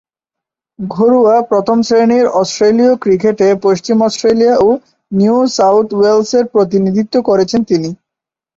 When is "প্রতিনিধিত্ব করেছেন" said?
6.53-7.61